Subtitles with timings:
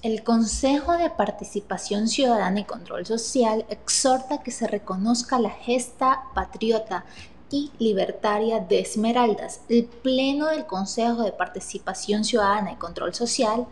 [0.00, 7.04] El Consejo de Participación Ciudadana y Control Social exhorta que se reconozca la gesta patriota
[7.50, 9.60] y libertaria de Esmeraldas.
[9.68, 13.66] El Pleno del Consejo de Participación Ciudadana y Control Social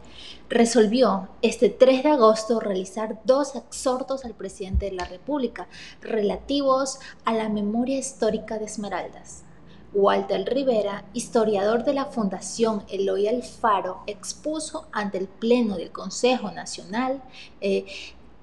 [0.48, 5.68] resolvió este 3 de agosto realizar dos exhortos al presidente de la República
[6.00, 9.45] relativos a la memoria histórica de Esmeraldas.
[9.96, 17.22] Walter Rivera, historiador de la Fundación Eloy Alfaro, expuso ante el Pleno del Consejo Nacional
[17.62, 17.86] eh,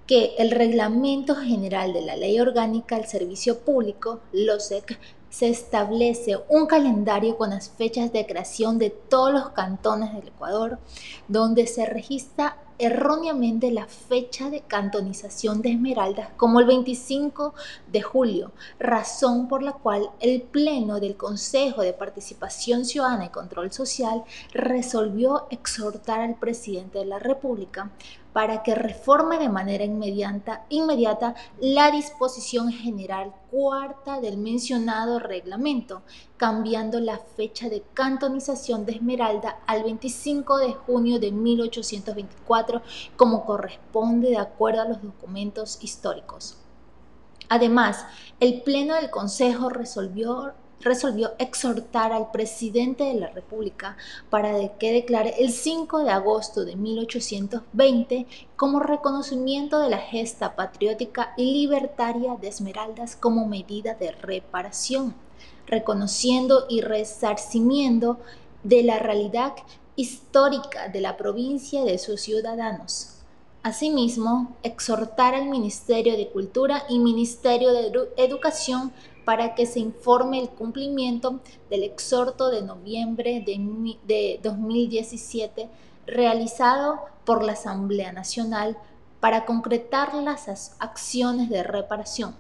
[0.08, 4.98] que el Reglamento General de la Ley Orgánica del Servicio Público, LOSEC,
[5.34, 10.78] se establece un calendario con las fechas de creación de todos los cantones del Ecuador,
[11.28, 17.56] donde se registra erróneamente la fecha de cantonización de Esmeraldas como el 25
[17.92, 23.72] de julio, razón por la cual el Pleno del Consejo de Participación Ciudadana y Control
[23.72, 24.24] Social
[24.54, 27.90] resolvió exhortar al presidente de la República
[28.34, 36.02] para que reforme de manera inmediata, la disposición general cuarta del mencionado reglamento,
[36.36, 42.82] cambiando la fecha de cantonización de Esmeralda al 25 de junio de 1824
[43.16, 46.58] como corresponde de acuerdo a los documentos históricos.
[47.50, 48.06] Además,
[48.40, 53.98] el Pleno del Consejo resolvió resolvió exhortar al presidente de la República
[54.30, 61.34] para que declare el 5 de agosto de 1820 como reconocimiento de la gesta patriótica
[61.38, 65.16] y libertaria de Esmeraldas como medida de reparación,
[65.68, 68.20] reconociendo y resarcimiento
[68.64, 69.54] de la realidad
[69.96, 73.10] histórica de la provincia y de sus ciudadanos.
[73.62, 78.92] Asimismo, exhortar al Ministerio de Cultura y Ministerio de Educación
[79.26, 81.40] para que se informe el cumplimiento
[81.70, 85.70] del exhorto de noviembre de, 2017
[86.06, 88.78] realizado por la Asamblea Nacional
[89.20, 92.36] para concretar las acciones de reparación,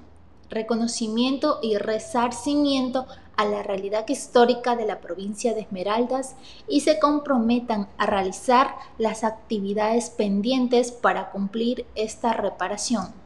[0.49, 3.07] reconocimiento y resarcimiento
[3.38, 6.35] a la realidad histórica de la provincia de Esmeraldas
[6.67, 13.22] y se comprometan a realizar las actividades pendientes para cumplir esta reparación.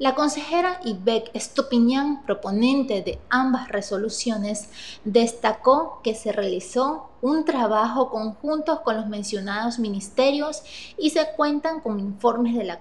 [0.00, 4.68] La consejera Ibec Estupiñán, proponente de ambas resoluciones,
[5.04, 10.64] destacó que se realizó un trabajo conjunto con los mencionados ministerios
[10.98, 12.80] y se cuentan con informes de la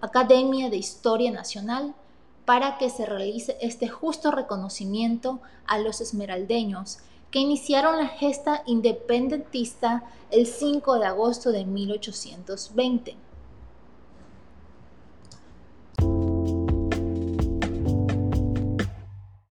[0.00, 1.94] Academia de Historia Nacional
[2.46, 7.00] para que se realice este justo reconocimiento a los esmeraldeños
[7.30, 13.27] que iniciaron la gesta independentista el 5 de agosto de 1820